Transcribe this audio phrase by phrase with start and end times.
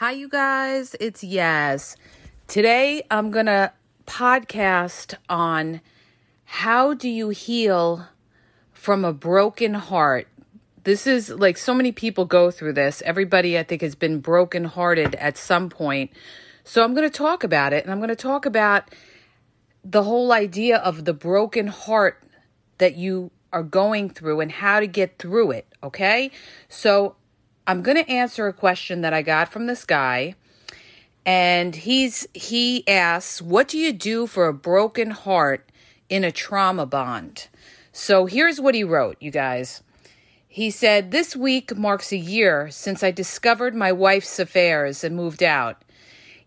[0.00, 0.94] Hi, you guys.
[1.00, 1.96] It's Yaz.
[2.46, 3.72] Today, I'm going to
[4.06, 5.80] podcast on
[6.44, 8.06] how do you heal
[8.70, 10.28] from a broken heart.
[10.84, 13.02] This is like so many people go through this.
[13.04, 16.12] Everybody, I think, has been brokenhearted at some point.
[16.62, 18.84] So, I'm going to talk about it and I'm going to talk about
[19.82, 22.22] the whole idea of the broken heart
[22.78, 25.66] that you are going through and how to get through it.
[25.82, 26.30] Okay.
[26.68, 27.16] So,
[27.68, 30.34] I'm going to answer a question that I got from this guy.
[31.26, 35.70] And he's he asks, "What do you do for a broken heart
[36.08, 37.48] in a trauma bond?"
[37.92, 39.82] So here's what he wrote, you guys.
[40.48, 45.42] He said, "This week marks a year since I discovered my wife's affairs and moved
[45.42, 45.82] out.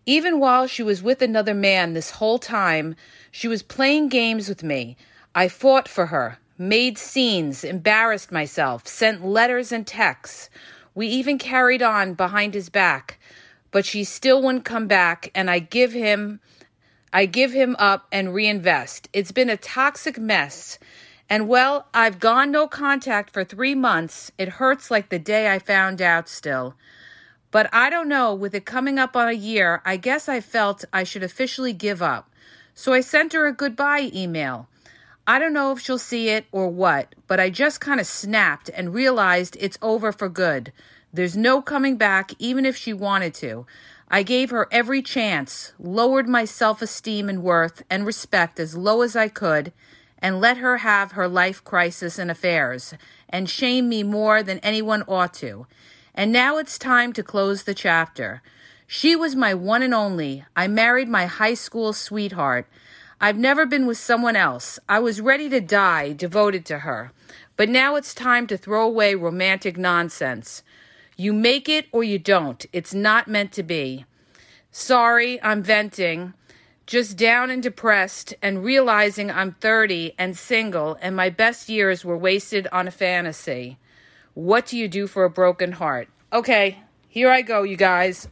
[0.04, 2.96] Even while she was with another man this whole time,
[3.30, 4.96] she was playing games with me.
[5.36, 10.50] I fought for her, made scenes, embarrassed myself, sent letters and texts.
[10.94, 13.18] We even carried on behind his back,
[13.70, 16.40] but she still wouldn't come back and I give him
[17.12, 19.08] I give him up and reinvest.
[19.12, 20.78] It's been a toxic mess.
[21.28, 24.32] And well, I've gone no contact for 3 months.
[24.38, 26.74] It hurts like the day I found out still.
[27.50, 30.86] But I don't know, with it coming up on a year, I guess I felt
[30.90, 32.30] I should officially give up.
[32.74, 34.68] So I sent her a goodbye email.
[35.26, 38.68] I don't know if she'll see it or what, but I just kind of snapped
[38.74, 40.72] and realized it's over for good.
[41.12, 43.66] There's no coming back, even if she wanted to.
[44.08, 49.02] I gave her every chance, lowered my self esteem and worth and respect as low
[49.02, 49.72] as I could,
[50.18, 52.94] and let her have her life crisis and affairs,
[53.28, 55.66] and shame me more than anyone ought to.
[56.14, 58.42] And now it's time to close the chapter.
[58.86, 60.44] She was my one and only.
[60.56, 62.66] I married my high school sweetheart.
[63.24, 64.80] I've never been with someone else.
[64.88, 67.12] I was ready to die, devoted to her.
[67.56, 70.64] But now it's time to throw away romantic nonsense.
[71.16, 72.66] You make it or you don't.
[72.72, 74.06] It's not meant to be.
[74.72, 76.34] Sorry, I'm venting.
[76.84, 82.18] Just down and depressed and realizing I'm 30 and single and my best years were
[82.18, 83.78] wasted on a fantasy.
[84.34, 86.08] What do you do for a broken heart?
[86.32, 88.26] Okay, here I go, you guys.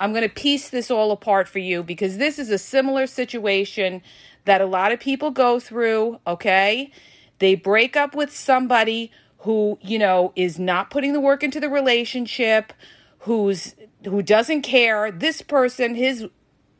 [0.00, 4.02] I'm going to piece this all apart for you because this is a similar situation
[4.44, 6.90] that a lot of people go through, okay?
[7.38, 11.68] They break up with somebody who, you know, is not putting the work into the
[11.68, 12.72] relationship,
[13.20, 15.10] who's who doesn't care.
[15.10, 16.26] This person, his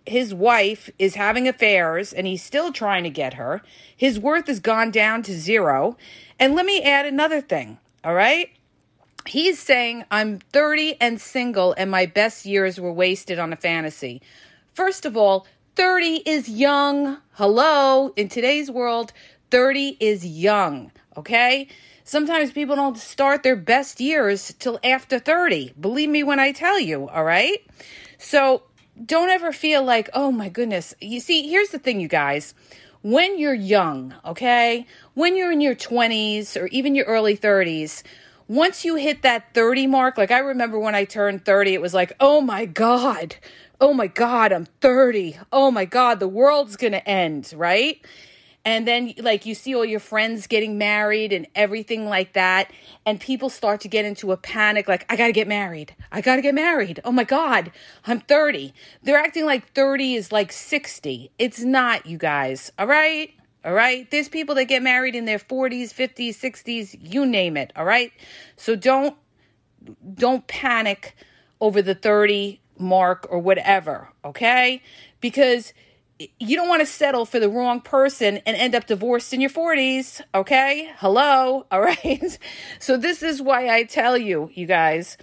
[0.07, 3.63] his wife is having affairs and he's still trying to get her.
[3.97, 5.97] His worth has gone down to zero.
[6.39, 8.51] And let me add another thing, all right?
[9.27, 14.21] He's saying, I'm 30 and single, and my best years were wasted on a fantasy.
[14.75, 15.47] First of all,
[15.77, 17.19] 30 is young.
[17.33, 18.13] Hello.
[18.17, 19.13] In today's world,
[19.51, 20.93] 30 is young.
[21.17, 21.69] Okay.
[22.05, 25.73] Sometimes people don't start their best years till after 30.
[25.81, 27.09] Believe me when I tell you.
[27.09, 27.65] All right.
[28.19, 28.65] So
[29.05, 30.95] don't ever feel like, oh my goodness.
[31.01, 32.55] You see, here's the thing, you guys.
[33.01, 38.03] When you're young, okay, when you're in your 20s or even your early 30s,
[38.49, 41.95] once you hit that 30 mark, like I remember when I turned 30, it was
[41.95, 43.37] like, oh my God,
[43.81, 45.39] oh my God, I'm 30.
[45.53, 48.05] Oh my God, the world's going to end, right?
[48.67, 52.73] And then, like, you see all your friends getting married and everything like that.
[53.05, 55.95] And people start to get into a panic like, I got to get married.
[56.11, 57.01] I got to get married.
[57.05, 57.73] Oh my God,
[58.07, 58.73] I'm 30.
[59.03, 61.31] They're acting like 30 is like 60.
[61.39, 62.73] It's not, you guys.
[62.79, 63.35] All right?
[63.65, 64.11] All right?
[64.11, 67.73] There's people that get married in their 40s, 50s, 60s, you name it.
[67.77, 68.13] All right?
[68.57, 69.17] So don't
[70.15, 71.15] don't panic
[71.61, 74.83] over the 30 mark or whatever, okay?
[75.21, 75.73] Because
[76.39, 79.51] you don't want to settle for the wrong person and end up divorced in your
[79.51, 80.91] 40s, okay?
[80.97, 82.39] Hello, all right?
[82.79, 85.17] So, this is why I tell you, you guys,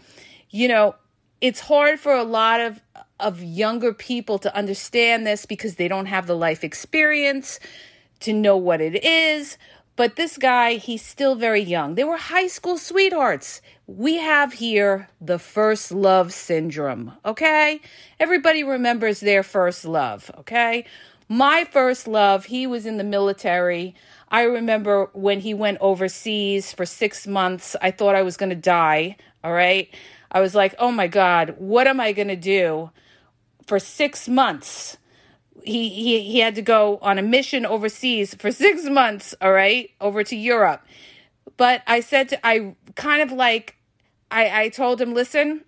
[0.50, 0.96] you know,
[1.40, 2.82] it's hard for a lot of
[3.20, 7.60] of younger people to understand this because they don't have the life experience
[8.22, 9.58] to know what it is.
[9.96, 11.96] But this guy, he's still very young.
[11.96, 13.62] They were high school sweethearts.
[13.88, 17.82] We have here the first love syndrome, okay?
[18.20, 20.86] Everybody remembers their first love, okay?
[21.28, 23.94] My first love, he was in the military.
[24.30, 28.56] I remember when he went overseas for six months, I thought I was going to
[28.56, 29.94] die, all right?
[30.32, 32.92] I was like, oh my God, what am I going to do
[33.68, 34.98] for six months?
[35.64, 39.92] He, he he had to go on a mission overseas for six months all right
[40.00, 40.82] over to europe.
[41.58, 43.76] But i said to i kind of like
[44.30, 45.64] i i told him listen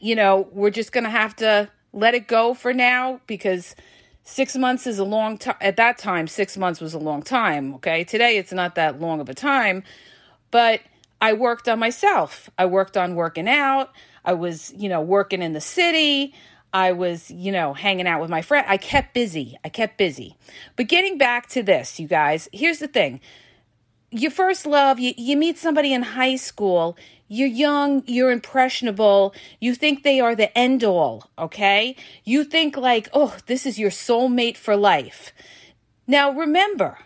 [0.00, 3.74] you know we're just gonna have to let it go for now because
[4.22, 7.74] six months is a long time at that time six months was a long time
[7.74, 8.04] okay?
[8.04, 9.82] Today it's not that long of a time
[10.50, 10.80] but
[11.20, 12.50] i worked on myself.
[12.58, 13.90] I worked on working out.
[14.24, 16.34] I was you know working in the city
[16.72, 18.64] I was, you know, hanging out with my friend.
[18.68, 19.56] I kept busy.
[19.64, 20.36] I kept busy.
[20.76, 23.20] But getting back to this, you guys, here's the thing.
[24.10, 26.96] Your first love, you, you meet somebody in high school,
[27.28, 31.94] you're young, you're impressionable, you think they are the end all, okay?
[32.24, 35.32] You think, like, oh, this is your soulmate for life.
[36.08, 36.98] Now, remember,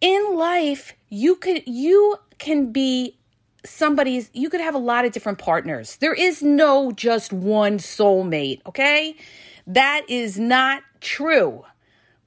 [0.00, 3.18] in life, you could, you can be
[3.64, 5.96] somebody's you could have a lot of different partners.
[5.96, 9.16] There is no just one soulmate, okay?
[9.66, 11.64] That is not true.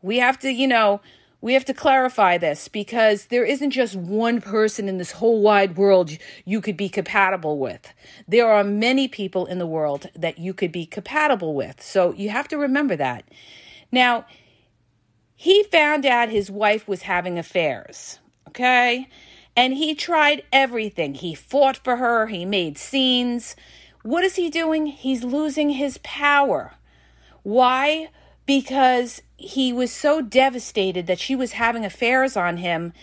[0.02, 1.02] We have to, you know,
[1.42, 5.78] we have to clarify this because there isn't just one person in this whole wide
[5.78, 6.12] world
[6.44, 7.94] you could be compatible with.
[8.28, 11.84] There are many people in the world that you could be compatible with.
[11.84, 13.26] So you have to remember that.
[13.92, 14.26] Now,
[15.36, 19.08] he found out his wife was having affairs, okay?
[19.56, 21.16] And he tried everything.
[21.16, 23.56] He fought for her, he made scenes.
[24.04, 24.88] What is he doing?
[24.88, 26.74] He's losing his power.
[27.44, 28.10] Why?
[28.46, 32.94] Because he was so devastated that she was having affairs on him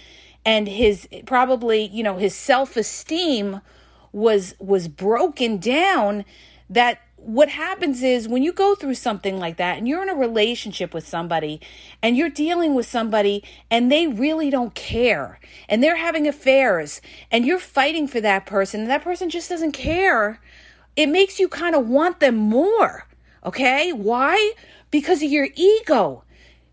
[0.45, 3.61] and his probably, you know, his self-esteem
[4.13, 6.25] was was broken down
[6.69, 10.15] that what happens is when you go through something like that and you're in a
[10.15, 11.61] relationship with somebody
[12.03, 15.39] and you're dealing with somebody and they really don't care
[15.69, 19.73] and they're having affairs and you're fighting for that person and that person just doesn't
[19.73, 20.41] care,
[20.97, 23.07] it makes you kind of want them more.
[23.45, 23.93] Okay?
[23.93, 24.53] Why?
[24.91, 26.25] Because of your ego.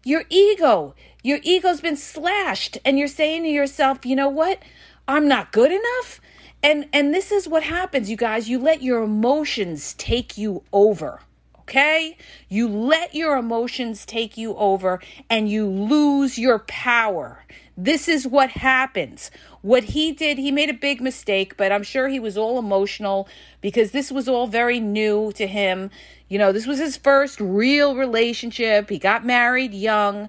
[0.04, 0.96] Your ego.
[1.22, 4.60] Your ego's been slashed and you're saying to yourself, you know what?
[5.08, 6.22] I'm not good enough.
[6.62, 8.50] And and this is what happens, you guys.
[8.50, 11.22] You let your emotions take you over.
[11.62, 12.18] Okay?
[12.50, 17.46] You let your emotions take you over and you lose your power.
[17.78, 19.30] This is what happens.
[19.62, 23.30] What he did, he made a big mistake, but I'm sure he was all emotional
[23.62, 25.92] because this was all very new to him.
[26.28, 28.90] You know, this was his first real relationship.
[28.90, 30.28] He got married young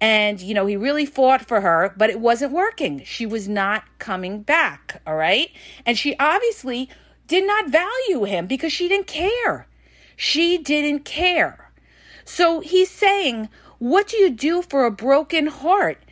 [0.00, 3.02] and, you know, he really fought for her, but it wasn't working.
[3.04, 5.02] She was not coming back.
[5.06, 5.50] All right.
[5.84, 6.88] And she obviously
[7.26, 9.66] did not value him because she didn't care.
[10.16, 11.70] She didn't care.
[12.24, 13.48] So he's saying,
[13.78, 16.02] What do you do for a broken heart?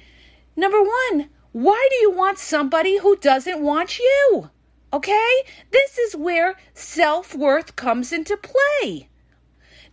[0.54, 4.50] Number one, why do you want somebody who doesn't want you?
[4.92, 5.42] Okay?
[5.70, 9.08] This is where self worth comes into play.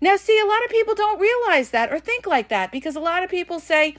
[0.01, 2.99] Now, see, a lot of people don't realize that or think like that because a
[2.99, 3.95] lot of people say,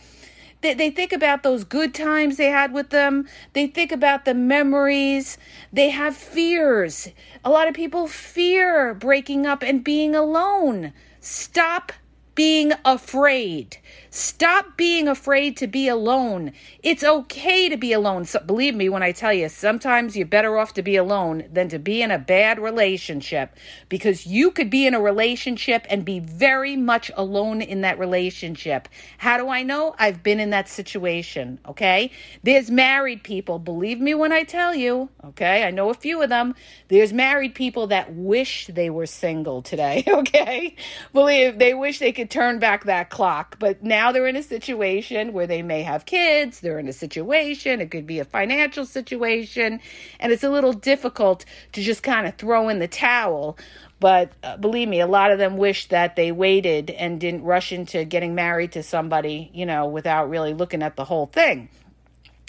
[0.61, 3.29] they, they think about those good times they had with them.
[3.53, 5.39] They think about the memories.
[5.73, 7.09] They have fears.
[7.45, 10.93] A lot of people fear breaking up and being alone.
[11.21, 11.93] Stop
[12.37, 13.79] being afraid.
[14.11, 16.53] Stop being afraid to be alone.
[16.83, 18.25] It's okay to be alone.
[18.25, 21.69] So, believe me when I tell you, sometimes you're better off to be alone than
[21.71, 23.55] to be in a bad relationship
[23.89, 28.89] because you could be in a relationship and be very much alone in that relationship.
[29.19, 29.95] How do I know?
[29.99, 32.11] I've been in that situation, okay?
[32.43, 35.65] There's married people, believe me when I tell you, okay?
[35.65, 36.55] I know a few of them.
[36.89, 40.77] There's married people that wish they were single today, okay?
[41.13, 44.43] Believe they wish they could turn back that clock, but now now they're in a
[44.43, 48.85] situation where they may have kids, they're in a situation, it could be a financial
[48.85, 49.81] situation,
[50.21, 53.57] and it's a little difficult to just kind of throw in the towel.
[53.99, 57.73] But uh, believe me, a lot of them wish that they waited and didn't rush
[57.73, 61.71] into getting married to somebody, you know, without really looking at the whole thing.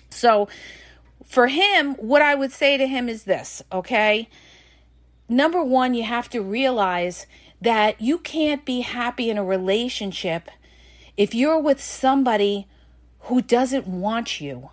[0.09, 0.49] So,
[1.25, 4.29] for him, what I would say to him is this, okay?
[5.29, 7.25] Number one, you have to realize
[7.61, 10.49] that you can't be happy in a relationship
[11.15, 12.67] if you're with somebody
[13.21, 14.69] who doesn't want you,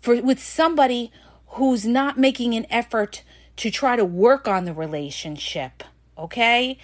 [0.00, 1.10] for with somebody
[1.48, 3.22] who's not making an effort
[3.56, 5.82] to try to work on the relationship,
[6.18, 6.78] okay?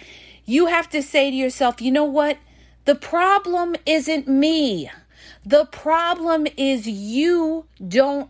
[0.45, 2.37] You have to say to yourself, you know what?
[2.85, 4.89] The problem isn't me.
[5.45, 8.29] The problem is you don't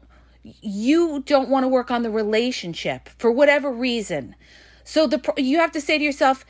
[0.61, 4.35] you don't want to work on the relationship for whatever reason.
[4.83, 6.45] So the you have to say to yourself,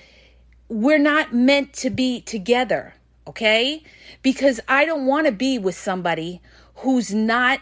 [0.74, 2.96] we're not meant to be together,
[3.28, 3.84] okay?
[4.24, 6.42] Because I don't want to be with somebody
[6.78, 7.60] who's not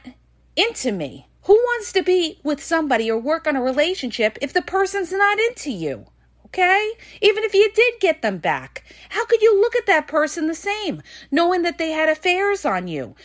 [0.55, 1.27] into me.
[1.43, 5.39] Who wants to be with somebody or work on a relationship if the person's not
[5.39, 6.05] into you?
[6.45, 6.91] Okay?
[7.21, 10.55] Even if you did get them back, how could you look at that person the
[10.55, 13.15] same, knowing that they had affairs on you?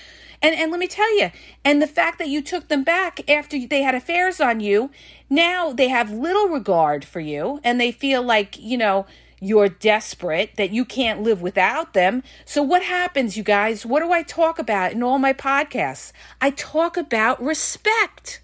[0.42, 1.30] And and let me tell you,
[1.64, 4.90] and the fact that you took them back after they had affairs on you,
[5.30, 9.06] now they have little regard for you and they feel like, you know,
[9.40, 12.22] you're desperate, that you can't live without them.
[12.44, 13.84] So, what happens, you guys?
[13.84, 16.12] What do I talk about in all my podcasts?
[16.40, 18.40] I talk about respect.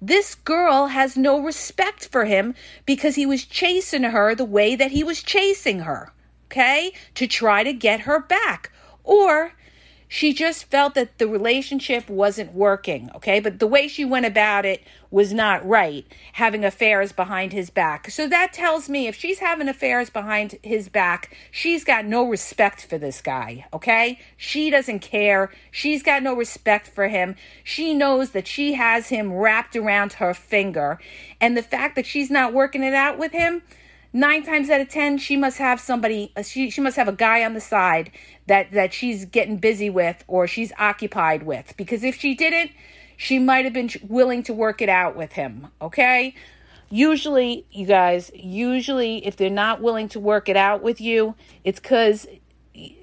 [0.00, 2.54] This girl has no respect for him
[2.86, 6.12] because he was chasing her the way that he was chasing her,
[6.46, 6.92] okay?
[7.14, 8.72] To try to get her back.
[9.04, 9.52] Or
[10.12, 13.40] she just felt that the relationship wasn't working, okay?
[13.40, 16.04] But the way she went about it was not right,
[16.34, 18.10] having affairs behind his back.
[18.10, 22.84] So that tells me if she's having affairs behind his back, she's got no respect
[22.84, 24.18] for this guy, okay?
[24.36, 25.50] She doesn't care.
[25.70, 27.34] She's got no respect for him.
[27.64, 31.00] She knows that she has him wrapped around her finger.
[31.40, 33.62] And the fact that she's not working it out with him,
[34.12, 37.12] nine times out of ten she must have somebody uh, she, she must have a
[37.12, 38.10] guy on the side
[38.46, 41.74] that that she's getting busy with or she's occupied with.
[41.76, 42.70] Because if she didn't
[43.16, 46.34] she might have been willing to work it out with him okay?
[46.90, 51.80] Usually you guys usually if they're not willing to work it out with you it's
[51.80, 52.26] because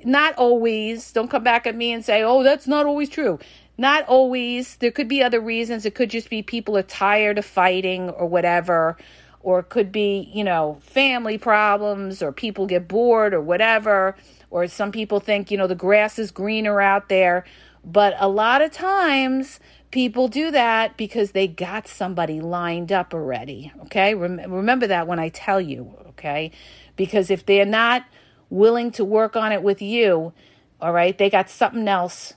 [0.03, 3.39] not always don't come back at me and say oh that's not always true.
[3.79, 4.75] Not always.
[4.75, 5.85] There could be other reasons.
[5.85, 8.97] It could just be people are tired of fighting or whatever
[9.41, 14.15] or it could be, you know, family problems or people get bored or whatever,
[14.49, 17.45] or some people think, you know, the grass is greener out there.
[17.83, 19.59] But a lot of times
[19.91, 23.71] people do that because they got somebody lined up already.
[23.83, 24.13] Okay.
[24.15, 25.95] Rem- remember that when I tell you.
[26.09, 26.51] Okay.
[26.95, 28.05] Because if they're not
[28.49, 30.33] willing to work on it with you,
[30.81, 32.33] all right, they got something else.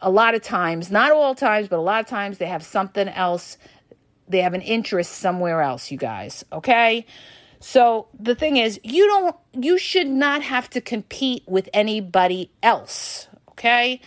[0.00, 3.08] A lot of times, not all times, but a lot of times they have something
[3.08, 3.56] else
[4.28, 7.06] they have an interest somewhere else, you guys, okay?
[7.60, 13.28] So the thing is, you don't you should not have to compete with anybody else,
[13.50, 14.00] okay?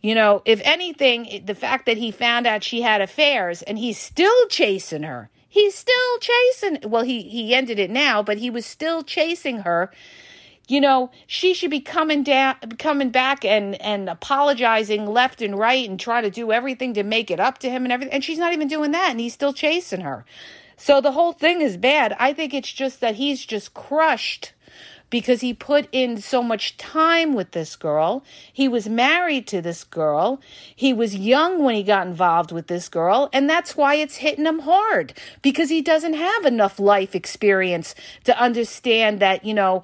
[0.00, 3.98] You know, if anything, the fact that he found out she had affairs and he's
[3.98, 5.28] still chasing her.
[5.48, 9.90] He's still chasing well, he he ended it now, but he was still chasing her
[10.68, 15.88] you know, she should be coming down, coming back and and apologizing left and right
[15.88, 18.14] and trying to do everything to make it up to him and everything.
[18.14, 20.24] And she's not even doing that, and he's still chasing her.
[20.76, 22.14] So the whole thing is bad.
[22.20, 24.52] I think it's just that he's just crushed
[25.10, 28.22] because he put in so much time with this girl.
[28.52, 30.40] He was married to this girl.
[30.76, 33.30] He was young when he got involved with this girl.
[33.32, 37.94] And that's why it's hitting him hard because he doesn't have enough life experience
[38.24, 39.82] to understand that, you know,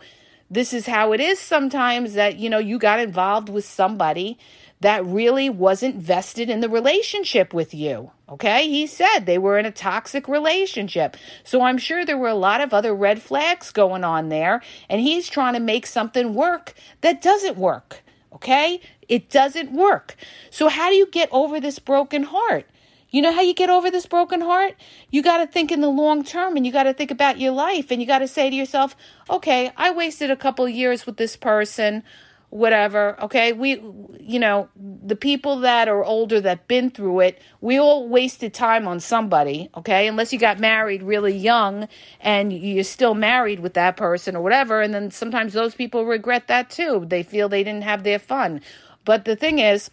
[0.50, 4.38] this is how it is sometimes that, you know, you got involved with somebody
[4.80, 8.10] that really wasn't vested in the relationship with you.
[8.28, 8.68] Okay.
[8.68, 11.16] He said they were in a toxic relationship.
[11.42, 14.62] So I'm sure there were a lot of other red flags going on there.
[14.90, 18.02] And he's trying to make something work that doesn't work.
[18.34, 18.80] Okay.
[19.08, 20.16] It doesn't work.
[20.50, 22.66] So how do you get over this broken heart?
[23.14, 24.74] You know how you get over this broken heart?
[25.08, 27.52] You got to think in the long term and you got to think about your
[27.52, 28.96] life and you got to say to yourself,
[29.30, 32.02] okay, I wasted a couple years with this person,
[32.50, 33.16] whatever.
[33.22, 33.52] Okay.
[33.52, 33.80] We,
[34.18, 38.88] you know, the people that are older that been through it, we all wasted time
[38.88, 39.70] on somebody.
[39.76, 40.08] Okay.
[40.08, 41.86] Unless you got married really young
[42.18, 44.82] and you're still married with that person or whatever.
[44.82, 47.04] And then sometimes those people regret that too.
[47.06, 48.60] They feel they didn't have their fun.
[49.04, 49.88] But the thing is,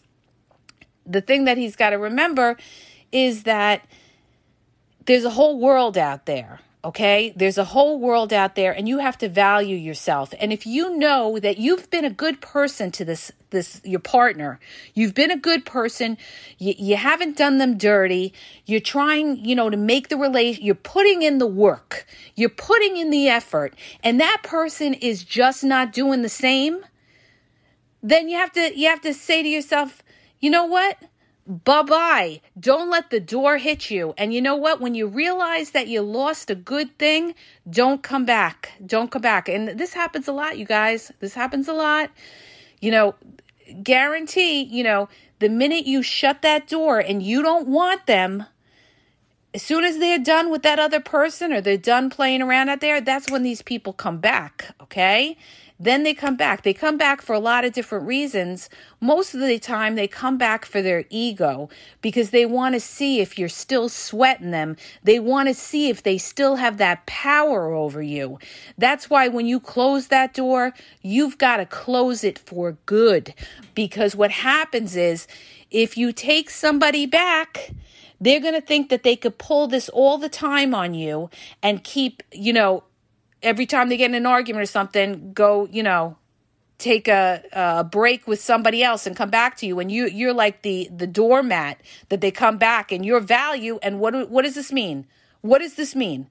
[1.06, 2.58] the thing that he's got to remember
[3.12, 3.86] is that
[5.06, 6.60] there's a whole world out there.
[6.84, 10.34] Okay, there's a whole world out there, and you have to value yourself.
[10.40, 14.60] And if you know that you've been a good person to this, this your partner,
[14.96, 16.18] you've been a good person,
[16.58, 18.34] you, you haven't done them dirty,
[18.66, 22.98] you're trying, you know, to make the relation, you're putting in the work, you're putting
[22.98, 26.84] in the effort, and that person is just not doing the same.
[28.02, 30.02] Then you have to, you have to say to yourself,
[30.40, 30.98] you know what?
[31.48, 32.42] Bye bye.
[32.60, 34.14] Don't let the door hit you.
[34.18, 34.80] And you know what?
[34.80, 37.34] When you realize that you lost a good thing,
[37.70, 38.74] don't come back.
[38.86, 39.50] Don't come back.
[39.50, 41.12] And this happens a lot, you guys.
[41.20, 42.12] This happens a lot.
[42.80, 43.16] You know,
[43.84, 48.46] guarantee, you know, the minute you shut that door and you don't want them,
[49.54, 52.80] as soon as they're done with that other person or they're done playing around out
[52.80, 55.38] there, that's when these people come back, okay?
[55.84, 56.62] Then they come back.
[56.62, 58.70] They come back for a lot of different reasons.
[59.00, 61.70] Most of the time, they come back for their ego
[62.04, 64.78] because they want to see if you're still sweating them.
[65.04, 68.38] They want to see if they still have that power over you.
[68.78, 73.34] That's why when you close that door, you've got to close it for good.
[73.74, 75.26] Because what happens is
[75.72, 77.72] if you take somebody back,
[78.20, 81.32] they're going to think that they could pull this all the time on you
[81.64, 82.84] and keep, you know,
[83.44, 86.18] every time they get in an argument or something, go, you know,
[86.78, 89.80] take a, a break with somebody else and come back to you.
[89.80, 91.80] And you you're like the the doormat
[92.10, 95.06] that they come back and your value and what what does this mean?
[95.42, 96.28] What does this mean?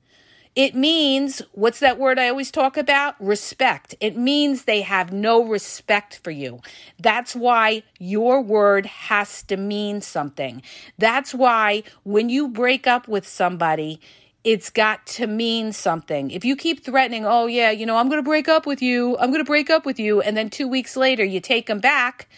[0.57, 3.15] It means what's that word i always talk about?
[3.21, 3.95] Respect.
[4.01, 6.61] It means they have no respect for you.
[6.99, 10.61] That's why your word has to mean something.
[10.99, 14.01] That's why when you break up with somebody
[14.43, 16.31] it's got to mean something.
[16.31, 19.17] If you keep threatening, oh, yeah, you know, I'm going to break up with you,
[19.19, 21.81] I'm going to break up with you, and then two weeks later you take them
[21.81, 22.29] back,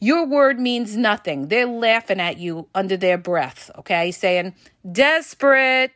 [0.00, 1.48] your word means nothing.
[1.48, 4.10] They're laughing at you under their breath, okay?
[4.10, 4.54] Saying,
[4.90, 5.92] desperate.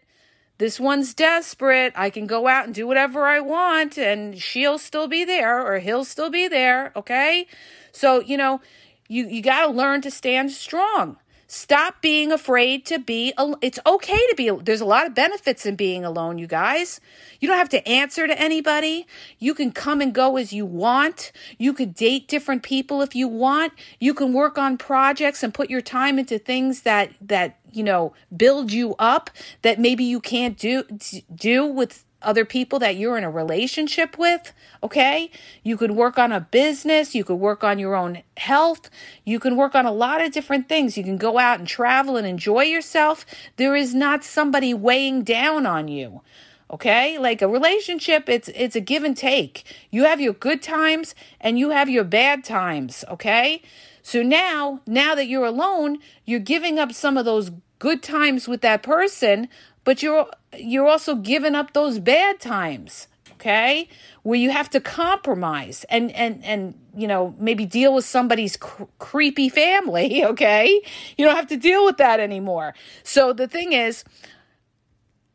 [0.58, 1.94] This one's desperate.
[1.96, 5.78] I can go out and do whatever I want, and she'll still be there or
[5.78, 7.46] he'll still be there, okay?
[7.92, 8.60] So, you know,
[9.08, 11.16] you, you got to learn to stand strong.
[11.54, 13.58] Stop being afraid to be alone.
[13.62, 17.00] It's okay to be there's a lot of benefits in being alone, you guys.
[17.38, 19.06] You don't have to answer to anybody.
[19.38, 21.30] You can come and go as you want.
[21.56, 23.72] You could date different people if you want.
[24.00, 28.14] You can work on projects and put your time into things that that, you know,
[28.36, 29.30] build you up
[29.62, 30.82] that maybe you can't do
[31.32, 34.52] do with other people that you're in a relationship with,
[34.82, 35.30] okay?
[35.62, 38.90] You could work on a business, you could work on your own health,
[39.24, 40.96] you can work on a lot of different things.
[40.96, 43.24] You can go out and travel and enjoy yourself.
[43.56, 46.22] There is not somebody weighing down on you.
[46.70, 47.18] Okay?
[47.18, 49.64] Like a relationship, it's it's a give and take.
[49.90, 53.62] You have your good times and you have your bad times, okay?
[54.02, 58.60] So now, now that you're alone, you're giving up some of those good times with
[58.62, 59.48] that person
[59.84, 63.08] but you're you're also giving up those bad times
[63.44, 63.88] okay?
[64.22, 68.84] Where you have to compromise and and and you know maybe deal with somebody's cr-
[68.98, 70.80] creepy family okay?
[71.16, 72.74] You don't have to deal with that anymore.
[73.02, 74.04] So the thing is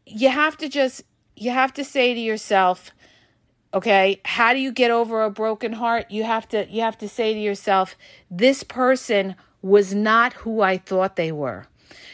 [0.05, 1.03] you have to just
[1.35, 2.91] you have to say to yourself
[3.73, 6.09] okay how do you get over a broken heart?
[6.09, 7.95] You have to you have to say to yourself
[8.31, 11.67] this person was not who i thought they were.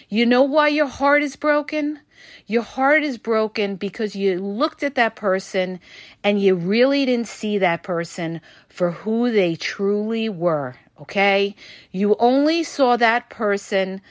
[0.09, 1.99] You know why your heart is broken
[2.47, 5.79] your heart is broken because you looked at that person
[6.23, 10.75] and you really didn't see that person for who they truly were.
[11.01, 11.55] Okay?
[11.91, 14.01] You only saw that person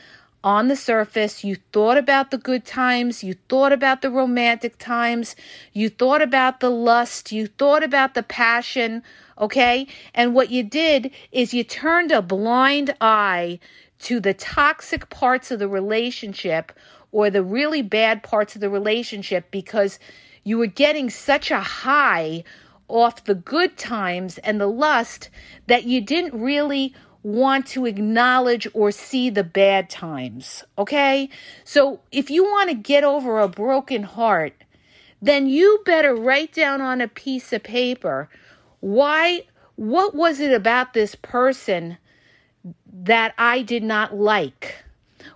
[0.42, 1.42] on the surface.
[1.42, 3.24] You thought about the good times.
[3.24, 5.34] You thought about the romantic times.
[5.72, 7.32] You thought about the lust.
[7.32, 9.02] You thought about the passion.
[9.38, 9.86] Okay?
[10.14, 13.58] And what you did is you turned a blind eye
[14.00, 16.72] to the toxic parts of the relationship
[17.14, 20.00] or the really bad parts of the relationship because
[20.42, 22.42] you were getting such a high
[22.88, 25.30] off the good times and the lust
[25.68, 30.64] that you didn't really want to acknowledge or see the bad times.
[30.76, 31.30] Okay?
[31.62, 34.64] So if you want to get over a broken heart,
[35.22, 38.28] then you better write down on a piece of paper
[38.80, 39.42] why
[39.76, 41.96] what was it about this person
[42.92, 44.83] that I did not like?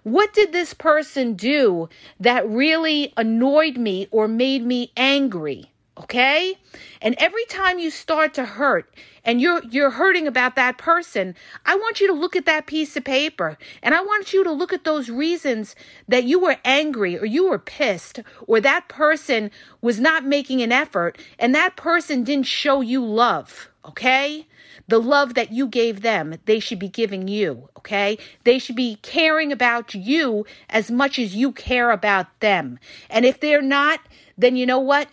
[0.03, 1.89] What did this person do
[2.21, 5.73] that really annoyed me or made me angry?
[5.99, 6.57] Okay?
[7.03, 11.35] And every time you start to hurt and you're you're hurting about that person,
[11.67, 14.53] I want you to look at that piece of paper and I want you to
[14.53, 15.75] look at those reasons
[16.07, 20.73] that you were angry or you were pissed or that person was not making an
[20.73, 24.47] effort and that person didn't show you love, okay?
[24.89, 28.19] the love that you gave them, they should be giving you, okay?
[28.45, 32.79] They should be caring about you as much as you care about them.
[33.11, 34.01] And if they're not,
[34.37, 35.09] then you know what?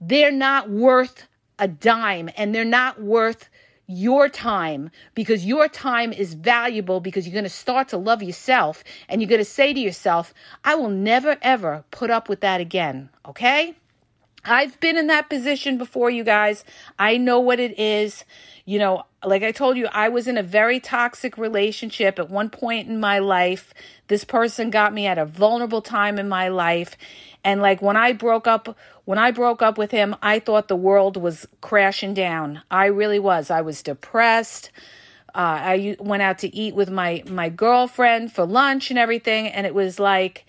[0.00, 1.26] They're not worth
[1.58, 3.50] a dime and they're not worth
[3.86, 8.84] your time because your time is valuable because you're going to start to love yourself
[9.08, 10.32] and you're going to say to yourself,
[10.64, 13.08] I will never ever put up with that again.
[13.26, 13.74] Okay?
[14.44, 16.64] I've been in that position before, you guys.
[16.98, 18.24] I know what it is.
[18.64, 22.50] You know, like I told you, I was in a very toxic relationship at one
[22.50, 23.74] point in my life.
[24.08, 26.96] This person got me at a vulnerable time in my life.
[27.44, 30.76] And like when I broke up, when I broke up with him, I thought the
[30.76, 32.62] world was crashing down.
[32.70, 33.50] I really was.
[33.50, 34.70] I was depressed.
[35.34, 39.66] Uh, I went out to eat with my my girlfriend for lunch and everything, and
[39.66, 40.46] it was like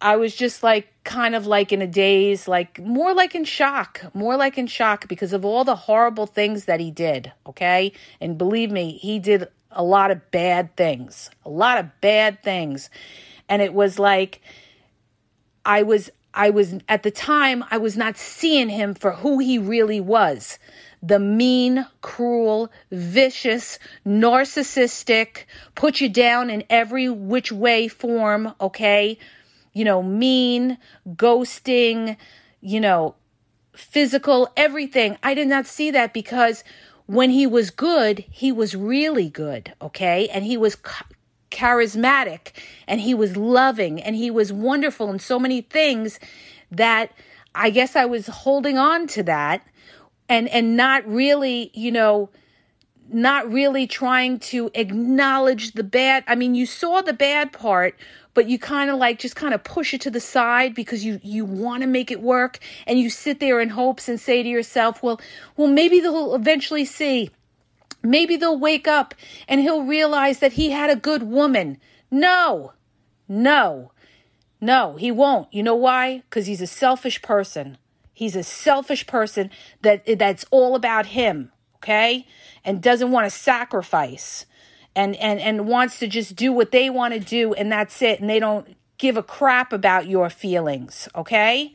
[0.00, 4.04] I was just like kind of like in a daze, like more like in shock,
[4.14, 7.32] more like in shock because of all the horrible things that he did.
[7.46, 12.42] Okay, and believe me, he did a lot of bad things, a lot of bad
[12.42, 12.90] things,
[13.48, 14.42] and it was like
[15.64, 19.58] I was I was at the time I was not seeing him for who he
[19.58, 20.58] really was
[21.02, 25.44] the mean, cruel, vicious, narcissistic,
[25.74, 29.16] put you down in every which way form, okay?
[29.72, 30.78] You know, mean,
[31.08, 32.16] ghosting,
[32.60, 33.14] you know,
[33.74, 35.16] physical, everything.
[35.22, 36.64] I did not see that because
[37.06, 40.28] when he was good, he was really good, okay?
[40.28, 40.76] And he was
[41.50, 42.52] charismatic
[42.86, 46.20] and he was loving and he was wonderful in so many things
[46.70, 47.12] that
[47.54, 49.66] I guess I was holding on to that
[50.28, 52.30] and and not really, you know,
[53.10, 56.24] not really trying to acknowledge the bad.
[56.26, 57.96] I mean, you saw the bad part,
[58.38, 61.18] but you kind of like just kind of push it to the side because you
[61.24, 64.48] you want to make it work and you sit there in hopes and say to
[64.48, 65.20] yourself, well,
[65.56, 67.30] well maybe they'll eventually see.
[68.00, 69.16] Maybe they'll wake up
[69.48, 71.78] and he'll realize that he had a good woman.
[72.12, 72.74] No.
[73.26, 73.90] No.
[74.60, 75.52] No, he won't.
[75.52, 76.22] You know why?
[76.30, 77.76] Cuz he's a selfish person.
[78.14, 79.50] He's a selfish person
[79.82, 82.24] that that's all about him, okay?
[82.64, 84.46] And doesn't want to sacrifice
[84.98, 88.20] and and and wants to just do what they want to do and that's it
[88.20, 91.72] and they don't give a crap about your feelings, okay?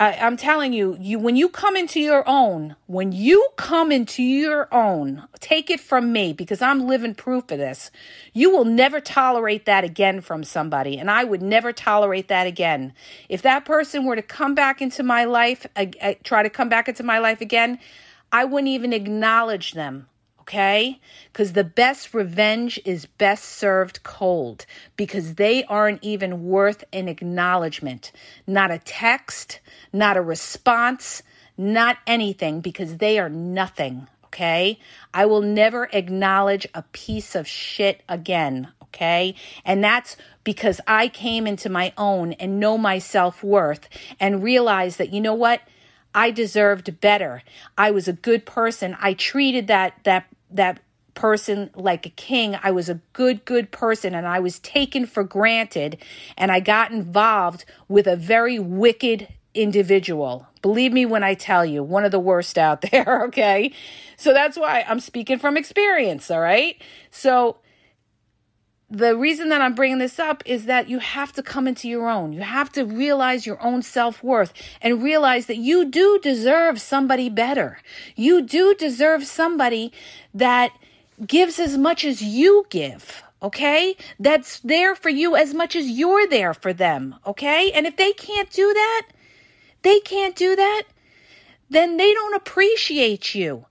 [0.00, 4.24] I, I'm telling you, you when you come into your own, when you come into
[4.24, 7.92] your own, take it from me because I'm living proof of this.
[8.32, 12.92] You will never tolerate that again from somebody, and I would never tolerate that again.
[13.28, 16.50] If that person were to come back into my life, I, I, eh, try to
[16.50, 17.78] come back into my life again,
[18.32, 20.08] I wouldn't even acknowledge them
[20.42, 21.00] okay?
[21.32, 28.10] Because the best revenge is best served cold because they aren't even worth an acknowledgement.
[28.46, 29.60] Not a text,
[29.92, 31.22] not a response,
[31.56, 34.80] not anything because they are nothing, okay?
[35.14, 39.36] I will never acknowledge a piece of shit again, okay?
[39.64, 44.96] And that's because I came into my own and know my self worth and realize
[44.96, 45.60] that, you know what?
[46.14, 47.42] I deserved better.
[47.76, 48.96] I was a good person.
[49.00, 50.80] I treated that that that
[51.14, 52.56] person like a king.
[52.62, 55.98] I was a good, good person and I was taken for granted
[56.36, 60.46] and I got involved with a very wicked individual.
[60.62, 63.72] Believe me when I tell you, one of the worst out there, okay?
[64.16, 66.80] So that's why I'm speaking from experience, all right?
[67.10, 67.56] So
[68.92, 72.10] the reason that I'm bringing this up is that you have to come into your
[72.10, 72.34] own.
[72.34, 74.52] You have to realize your own self worth
[74.82, 77.78] and realize that you do deserve somebody better.
[78.16, 79.92] You do deserve somebody
[80.34, 80.76] that
[81.26, 83.22] gives as much as you give.
[83.42, 83.96] Okay.
[84.20, 87.14] That's there for you as much as you're there for them.
[87.26, 87.72] Okay.
[87.72, 89.08] And if they can't do that,
[89.80, 90.82] they can't do that,
[91.70, 93.64] then they don't appreciate you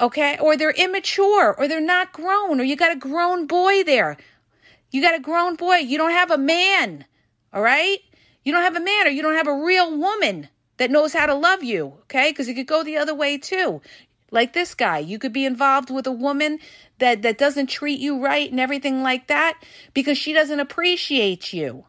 [0.00, 0.38] okay?
[0.40, 4.16] Or they're immature, or they're not grown, or you got a grown boy there.
[4.90, 5.76] You got a grown boy.
[5.76, 7.04] You don't have a man,
[7.52, 7.98] all right?
[8.44, 11.26] You don't have a man, or you don't have a real woman that knows how
[11.26, 12.30] to love you, okay?
[12.30, 13.80] Because it could go the other way too.
[14.30, 16.58] Like this guy, you could be involved with a woman
[16.98, 19.62] that, that doesn't treat you right and everything like that
[19.94, 21.84] because she doesn't appreciate you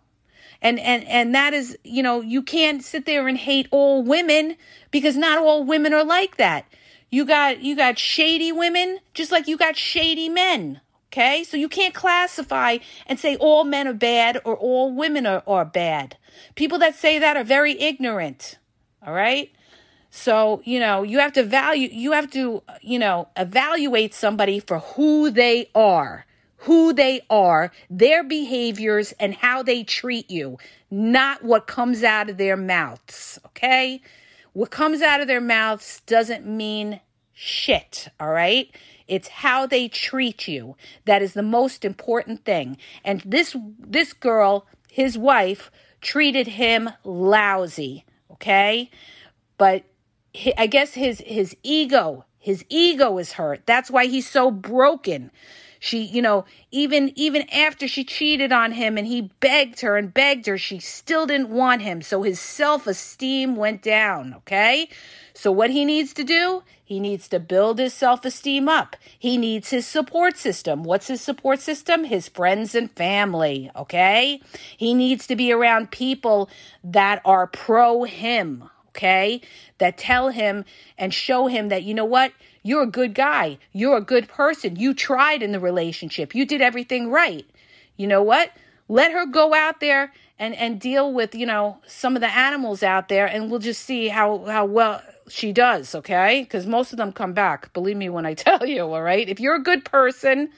[0.62, 4.56] and and and that is you know you can't sit there and hate all women
[4.90, 6.66] because not all women are like that
[7.10, 11.70] you got you got shady women just like you got shady men okay so you
[11.70, 16.18] can't classify and say all men are bad or all women are, are bad
[16.56, 18.58] people that say that are very ignorant
[19.06, 19.52] all right
[20.10, 24.80] so you know you have to value you have to you know evaluate somebody for
[24.80, 26.26] who they are
[26.66, 30.58] who they are, their behaviors, and how they treat you,
[30.90, 33.40] not what comes out of their mouths.
[33.48, 34.02] Okay?
[34.56, 37.02] What comes out of their mouths doesn't mean
[37.34, 38.08] shit.
[38.22, 38.74] All right?
[39.06, 42.78] It's how they treat you that is the most important thing.
[43.04, 48.06] And this this girl, his wife, treated him lousy.
[48.32, 48.90] Okay?
[49.58, 49.84] But
[50.58, 53.64] I guess his his ego, his ego is hurt.
[53.66, 55.32] That's why he's so broken
[55.86, 60.12] she, you know, even even after she cheated on him and he begged her and
[60.12, 62.02] begged her, she still didn't want him.
[62.02, 64.90] So his self-esteem went down, okay?
[65.36, 66.64] So what he needs to do?
[66.84, 68.96] He needs to build his self-esteem up.
[69.20, 70.84] He needs his support system.
[70.84, 72.04] What's his support system?
[72.04, 74.42] His friends and family, okay?
[74.76, 76.50] He needs to be around people
[76.84, 79.40] that are pro him, okay?
[79.78, 80.66] That tell him
[80.98, 82.32] and show him that you know what?
[82.66, 83.60] You're a good guy.
[83.74, 84.76] You're a good person.
[84.76, 86.34] You tried in the relationship.
[86.34, 87.46] You did everything right.
[87.96, 88.52] You know what?
[88.90, 92.82] Let her go out there and and deal with, you know, some of the animals
[92.82, 96.44] out there and we'll just see how how well she does, okay?
[96.46, 97.72] Cuz most of them come back.
[97.72, 99.30] Believe me when I tell you, all right?
[99.30, 100.50] If you're a good person,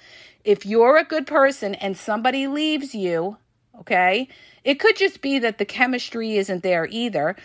[0.45, 3.35] if you're a good person and somebody leaves you,
[3.81, 4.29] okay?
[4.63, 7.35] It could just be that the chemistry isn't there either.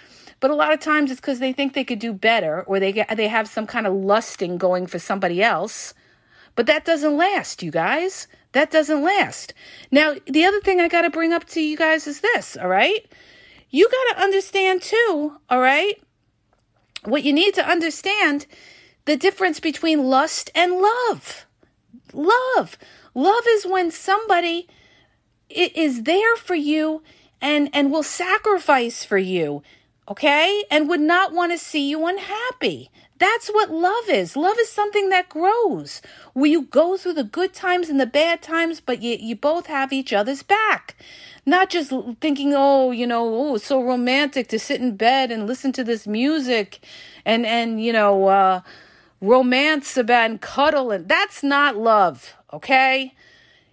[0.43, 2.91] But a lot of times it's because they think they could do better or they
[2.91, 5.95] get, they have some kind of lusting going for somebody else.
[6.57, 8.27] But that doesn't last, you guys.
[8.51, 9.55] That doesn't last.
[9.93, 12.67] Now, the other thing I got to bring up to you guys is this, all
[12.67, 13.07] right?
[13.71, 16.03] You got to understand too, all right?
[17.05, 18.47] What you need to understand
[19.05, 21.47] the difference between lust and love.
[22.13, 22.77] Love.
[23.15, 24.67] Love is when somebody
[25.49, 27.01] is there for you
[27.41, 29.63] and and will sacrifice for you
[30.09, 30.65] okay?
[30.71, 32.91] And would not want to see you unhappy.
[33.19, 34.37] That's what love is.
[34.37, 38.43] Love is something that grows, where you go through the good times and the bad
[38.43, 40.97] times, but you, you both have each other's back.
[41.47, 45.47] Not just thinking, oh, you know, oh, it's so romantic to sit in bed and
[45.47, 46.81] listen to this music
[47.25, 48.61] and, and you know, uh,
[49.21, 50.91] romance about and cuddle.
[50.91, 53.15] And that's not love, okay?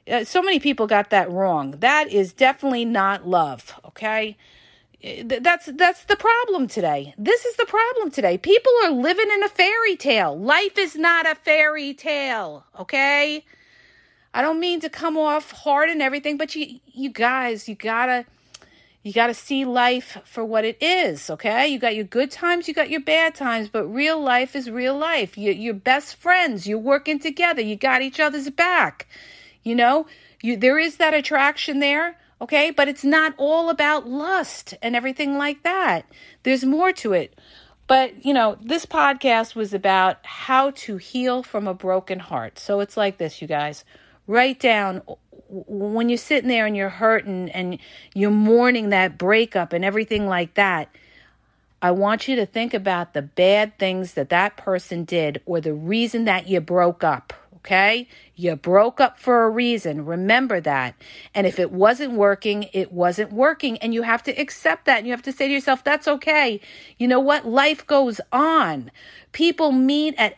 [0.08, 1.72] Uh, so many people got that wrong.
[1.80, 4.38] That is definitely not love, okay?
[5.02, 7.14] That's that's the problem today.
[7.18, 8.38] This is the problem today.
[8.38, 10.38] People are living in a fairy tale.
[10.38, 13.46] Life is not a fairy tale, okay?
[14.34, 18.08] I don't mean to come off hard and everything, but you you guys, you got
[18.08, 18.26] to
[19.02, 21.68] you got to see life for what it is, okay?
[21.70, 24.98] You got your good times, you got your bad times, but real life is real
[24.98, 25.38] life.
[25.38, 29.08] You you're best friends, you're working together, you got each other's back.
[29.64, 30.08] You know,
[30.42, 35.38] you there is that attraction there Okay, but it's not all about lust and everything
[35.38, 36.06] like that.
[36.44, 37.38] There's more to it.
[37.86, 42.60] But, you know, this podcast was about how to heal from a broken heart.
[42.60, 43.84] So it's like this, you guys.
[44.28, 45.02] Write down
[45.50, 47.80] when you're sitting there and you're hurting and
[48.14, 50.96] you're mourning that breakup and everything like that.
[51.82, 55.74] I want you to think about the bad things that that person did or the
[55.74, 58.08] reason that you broke up okay?
[58.36, 60.06] You broke up for a reason.
[60.06, 60.96] Remember that.
[61.36, 63.78] And if it wasn't working, it wasn't working.
[63.80, 65.00] And you have to accept that.
[65.00, 66.62] And you have to say to yourself, that's okay.
[66.98, 67.46] You know what?
[67.46, 68.92] Life goes on.
[69.34, 70.36] People meet at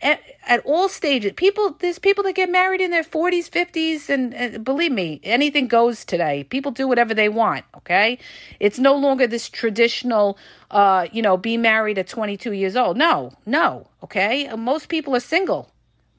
[0.47, 1.33] at all stages.
[1.35, 5.67] People, there's people that get married in their 40s, 50s, and, and believe me, anything
[5.67, 6.43] goes today.
[6.43, 8.17] People do whatever they want, okay?
[8.59, 10.37] It's no longer this traditional,
[10.71, 12.97] uh, you know, be married at 22 years old.
[12.97, 14.53] No, no, okay?
[14.55, 15.70] Most people are single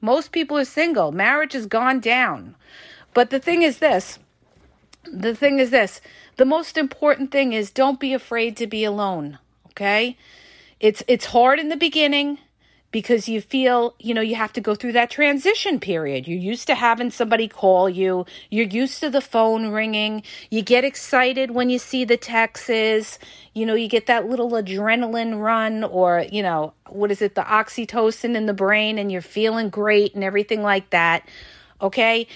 [0.03, 1.13] most people are single.
[1.13, 2.55] Marriage has gone down.
[3.13, 4.19] But the thing is this
[5.05, 6.01] the thing is this
[6.37, 10.17] the most important thing is don't be afraid to be alone, okay?
[10.79, 12.39] It's it's hard in the beginning
[12.93, 16.27] because you feel, you know, you have to go through that transition period.
[16.27, 20.85] You're used to having somebody call you, you're used to the phone ringing, you get
[20.85, 23.19] excited when you see the texts,
[23.53, 27.41] you know, you get that little adrenaline run or, you know, what is it, the
[27.41, 31.27] oxytocin in the brain, and you're feeling great and everything like that.
[31.81, 32.27] Okay.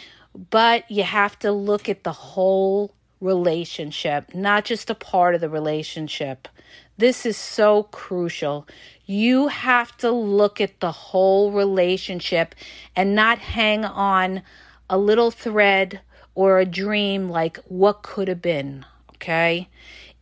[0.50, 5.50] But you have to look at the whole relationship, not just a part of the
[5.50, 6.48] relationship.
[6.98, 8.68] This is so crucial.
[9.06, 12.56] You have to look at the whole relationship
[12.96, 14.42] and not hang on
[14.90, 16.02] a little thread
[16.34, 18.84] or a dream like what could have been.
[19.16, 19.70] Okay.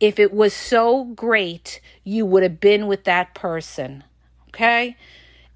[0.00, 4.04] If it was so great, you would have been with that person.
[4.48, 4.96] Okay.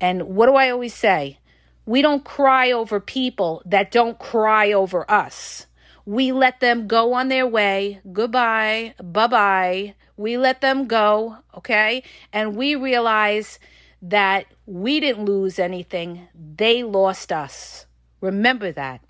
[0.00, 1.38] And what do I always say?
[1.84, 5.66] We don't cry over people that don't cry over us.
[6.06, 8.00] We let them go on their way.
[8.10, 8.94] Goodbye.
[9.02, 9.94] Bye bye.
[10.20, 12.02] We let them go, okay?
[12.30, 13.58] And we realize
[14.02, 17.86] that we didn't lose anything, they lost us.
[18.20, 19.00] Remember that.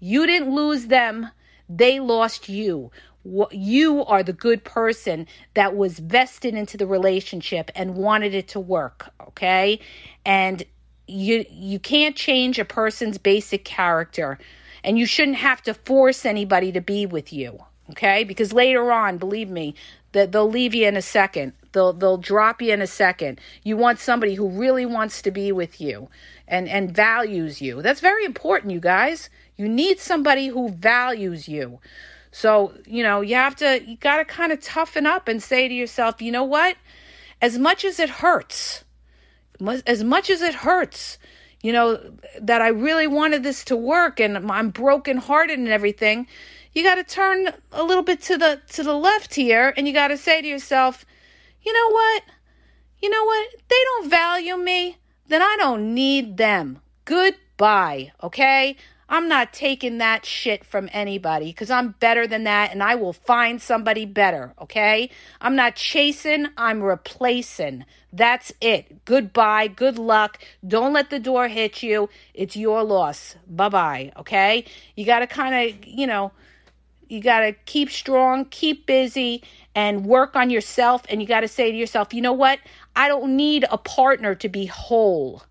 [0.00, 1.30] You didn't lose them,
[1.68, 2.90] they lost you.
[3.52, 8.60] You are the good person that was vested into the relationship and wanted it to
[8.60, 9.78] work, okay?
[10.24, 10.64] And
[11.06, 14.38] you you can't change a person's basic character
[14.84, 17.58] and you shouldn't have to force anybody to be with you
[17.90, 19.74] okay because later on believe me
[20.12, 21.52] that they'll leave you in a second.
[21.72, 23.40] They'll they'll drop you in a second.
[23.62, 26.08] You want somebody who really wants to be with you
[26.46, 27.82] and and values you.
[27.82, 29.30] That's very important, you guys.
[29.56, 31.80] You need somebody who values you.
[32.30, 35.68] So, you know, you have to you got to kind of toughen up and say
[35.68, 36.76] to yourself, "You know what?
[37.40, 38.84] As much as it hurts,
[39.86, 41.18] as much as it hurts,
[41.62, 42.00] you know,
[42.40, 46.26] that I really wanted this to work and I'm brokenhearted and everything,
[46.74, 49.92] you got to turn a little bit to the to the left here and you
[49.92, 51.04] got to say to yourself,
[51.62, 52.22] "You know what?
[53.00, 53.48] You know what?
[53.68, 54.96] They don't value me.
[55.28, 56.80] then I don't need them.
[57.04, 58.76] Goodbye, okay?
[59.10, 63.14] I'm not taking that shit from anybody because I'm better than that and I will
[63.14, 65.08] find somebody better, okay?
[65.40, 67.86] I'm not chasing, I'm replacing.
[68.12, 69.04] That's it.
[69.06, 70.38] Goodbye, good luck.
[70.66, 72.10] Don't let the door hit you.
[72.34, 73.36] It's your loss.
[73.46, 74.64] Bye bye, okay?
[74.96, 76.32] You got to kind of, you know,
[77.08, 79.42] you got to keep strong, keep busy,
[79.74, 81.02] and work on yourself.
[81.08, 82.58] And you got to say to yourself, you know what?
[82.96, 85.42] I don't need a partner to be whole.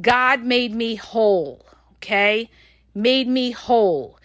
[0.00, 1.66] God made me whole,
[1.96, 2.50] okay?
[2.98, 4.18] made me whole.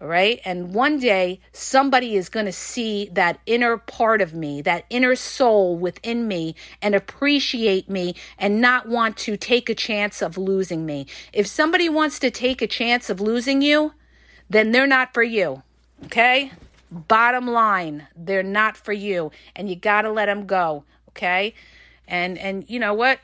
[0.00, 0.40] All right.
[0.44, 5.16] And one day somebody is going to see that inner part of me, that inner
[5.16, 10.84] soul within me, and appreciate me and not want to take a chance of losing
[10.84, 11.06] me.
[11.32, 13.94] If somebody wants to take a chance of losing you,
[14.50, 15.62] then they're not for you.
[16.06, 16.52] Okay.
[16.90, 19.32] Bottom line, they're not for you.
[19.56, 20.84] And you got to let them go.
[21.10, 21.54] Okay.
[22.06, 23.20] And, and you know what?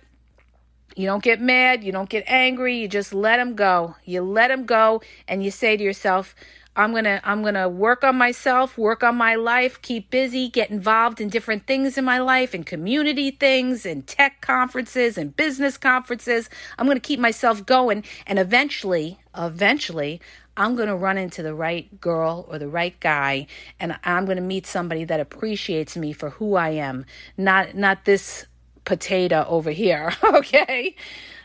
[0.97, 3.95] You don't get mad, you don't get angry, you just let them go.
[4.05, 6.35] You let them go and you say to yourself,
[6.77, 10.49] I'm going to I'm going to work on myself, work on my life, keep busy,
[10.49, 15.37] get involved in different things in my life and community things and tech conferences and
[15.37, 16.49] business conferences.
[16.79, 20.21] I'm going to keep myself going and eventually, eventually
[20.57, 23.47] I'm going to run into the right girl or the right guy
[23.79, 27.07] and I'm going to meet somebody that appreciates me for who I am.
[27.37, 28.47] Not not this
[28.85, 30.97] potato over here, okay?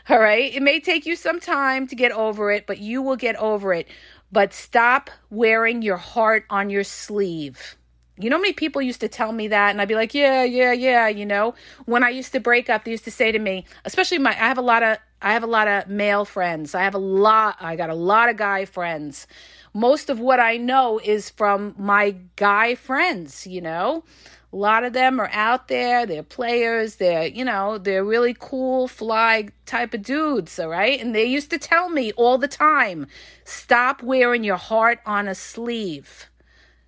[0.08, 0.54] All right.
[0.54, 3.72] It may take you some time to get over it, but you will get over
[3.72, 3.88] it.
[4.30, 7.76] But stop wearing your heart on your sleeve.
[8.18, 10.72] You know, many people used to tell me that, and I'd be like, yeah, yeah,
[10.72, 11.08] yeah.
[11.08, 14.18] You know, when I used to break up, they used to say to me, especially
[14.18, 16.72] my, I have a lot of, I have a lot of male friends.
[16.72, 19.26] I have a lot, I got a lot of guy friends.
[19.74, 24.04] Most of what I know is from my guy friends, you know.
[24.52, 26.06] A lot of them are out there.
[26.06, 26.94] They're players.
[26.94, 31.00] They're, you know, they're really cool, fly type of dudes, all right?
[31.00, 33.08] And they used to tell me all the time
[33.42, 36.30] stop wearing your heart on a sleeve.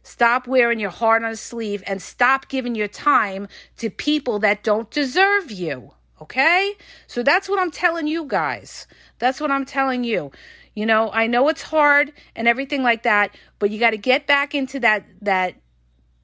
[0.04, 3.48] Stop wearing your heart on a sleeve and stop giving your time
[3.78, 5.90] to people that don't deserve you.
[6.20, 6.74] Okay?
[7.06, 8.86] So that's what I'm telling you guys.
[9.18, 10.30] That's what I'm telling you.
[10.74, 14.26] You know, I know it's hard and everything like that, but you got to get
[14.26, 15.54] back into that that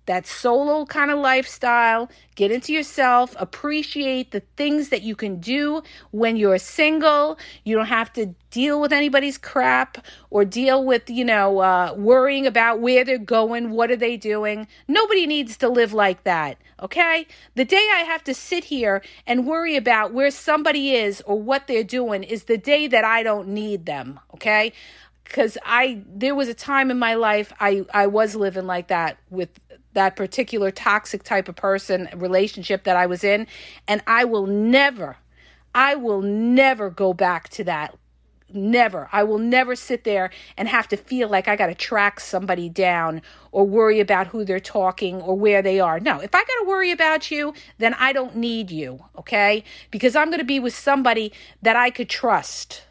[0.06, 5.82] that solo kind of lifestyle, get into yourself, appreciate the things that you can do
[6.10, 7.38] when you're single.
[7.64, 12.46] You don't have to deal with anybody's crap or deal with, you know, uh, worrying
[12.46, 14.66] about where they're going, what are they doing.
[14.86, 17.26] Nobody needs to live like that, okay?
[17.54, 21.66] The day I have to sit here and worry about where somebody is or what
[21.66, 24.72] they're doing is the day that I don't need them, okay?
[25.24, 29.18] because I there was a time in my life I I was living like that
[29.30, 29.48] with
[29.94, 33.46] that particular toxic type of person relationship that I was in.
[33.88, 35.16] And I will never
[35.74, 37.96] I will never go back to that.
[38.52, 39.08] Never.
[39.10, 42.68] I will never sit there and have to feel like I got to track somebody
[42.68, 45.98] down or worry about who they're talking or where they are.
[45.98, 49.64] No if I got to worry about you then I don't need you okay?
[49.90, 52.82] Because I'm going to be with somebody that I could trust.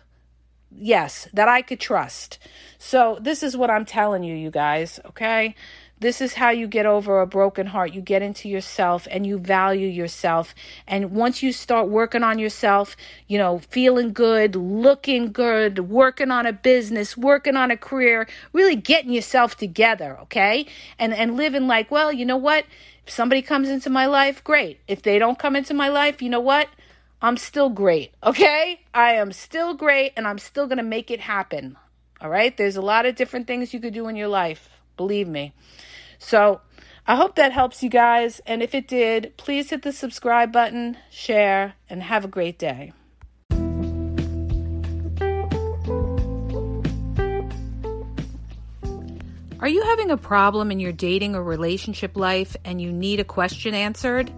[0.70, 2.40] Yes that I could trust.
[2.78, 5.56] So this is what I'm telling you you guys okay
[6.04, 7.94] this is how you get over a broken heart.
[7.94, 10.54] You get into yourself and you value yourself.
[10.88, 12.96] And once you start working on yourself,
[13.28, 18.76] you know, feeling good, looking good, working on a business, working on a career, really
[18.76, 20.66] getting yourself together, okay?
[21.00, 22.66] And and living like, well, you know what?
[23.08, 24.80] If somebody comes into my life, great.
[24.88, 26.68] If they don't come into my life, you know what?
[27.22, 28.82] I'm still great, okay?
[28.94, 31.78] I am still great and I'm still going to make it happen.
[32.20, 32.56] All right?
[32.56, 34.82] There's a lot of different things you could do in your life.
[34.98, 35.54] Believe me.
[36.24, 36.62] So
[37.06, 38.42] I hope that helps you guys.
[38.46, 42.94] And if it did, please hit the subscribe button, share, and have a great day.
[49.60, 53.26] Are you having a problem in your dating or relationship life and you need a
[53.26, 54.32] question answered?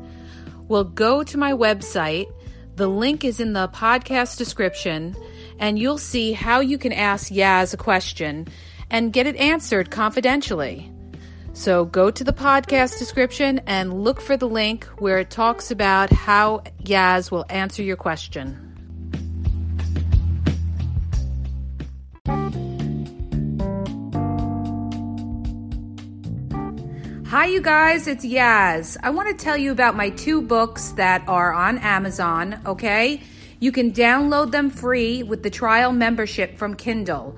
[0.68, 2.32] Well, go to my website.
[2.76, 5.16] The link is in the podcast description,
[5.60, 8.48] and you'll see how you can ask Yaz a question
[8.90, 10.92] and get it answered confidentially.
[11.56, 16.12] So go to the podcast description and look for the link where it talks about
[16.12, 18.62] how Yaz will answer your question.
[27.28, 28.98] Hi, you guys, it's Yaz.
[29.02, 33.22] I want to tell you about my two books that are on Amazon, okay?
[33.62, 37.38] You can download them free with the trial membership from Kindle.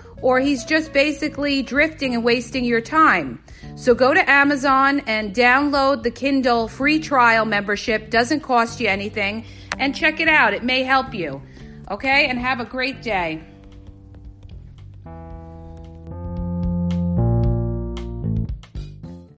[0.21, 3.43] or he's just basically drifting and wasting your time.
[3.75, 8.09] So go to Amazon and download the Kindle free trial membership.
[8.09, 9.45] Doesn't cost you anything.
[9.77, 10.53] And check it out.
[10.53, 11.41] It may help you.
[11.89, 12.27] Okay?
[12.27, 13.41] And have a great day.